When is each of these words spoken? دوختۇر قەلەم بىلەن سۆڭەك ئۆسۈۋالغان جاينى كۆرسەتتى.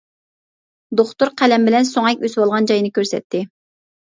دوختۇر 1.01 1.31
قەلەم 1.41 1.67
بىلەن 1.67 1.85
سۆڭەك 1.91 2.25
ئۆسۈۋالغان 2.29 2.71
جاينى 2.73 2.93
كۆرسەتتى. 2.97 3.45